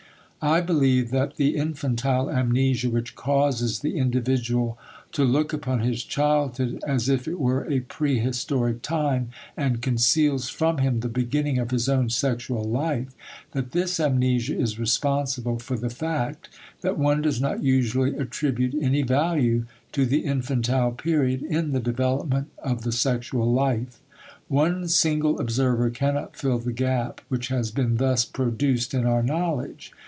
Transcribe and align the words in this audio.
I 0.43 0.59
believe 0.59 1.11
that 1.11 1.35
the 1.35 1.55
infantile 1.55 2.27
amnesia 2.31 2.89
which 2.89 3.15
causes 3.15 3.81
the 3.81 3.95
individual 3.95 4.75
to 5.11 5.23
look 5.23 5.53
upon 5.53 5.81
his 5.81 6.03
childhood 6.03 6.83
as 6.83 7.07
if 7.07 7.27
it 7.27 7.39
were 7.39 7.69
a 7.69 7.81
prehistoric 7.81 8.81
time 8.81 9.29
and 9.55 9.83
conceals 9.83 10.49
from 10.49 10.79
him 10.79 11.01
the 11.01 11.09
beginning 11.09 11.59
of 11.59 11.69
his 11.69 11.87
own 11.87 12.09
sexual 12.09 12.63
life 12.63 13.09
that 13.51 13.71
this 13.71 13.99
amnesia 13.99 14.57
is 14.59 14.79
responsible 14.79 15.59
for 15.59 15.77
the 15.77 15.91
fact 15.91 16.49
that 16.81 16.97
one 16.97 17.21
does 17.21 17.39
not 17.39 17.61
usually 17.61 18.17
attribute 18.17 18.73
any 18.81 19.03
value 19.03 19.65
to 19.91 20.07
the 20.07 20.21
infantile 20.21 20.91
period 20.91 21.43
in 21.43 21.71
the 21.71 21.79
development 21.79 22.49
of 22.63 22.81
the 22.81 22.91
sexual 22.91 23.53
life. 23.53 23.99
One 24.47 24.87
single 24.87 25.39
observer 25.39 25.91
cannot 25.91 26.35
fill 26.35 26.57
the 26.57 26.73
gap 26.73 27.21
which 27.29 27.49
has 27.49 27.69
been 27.69 27.97
thus 27.97 28.25
produced 28.25 28.95
in 28.95 29.05
our 29.05 29.21
knowledge. 29.21 29.91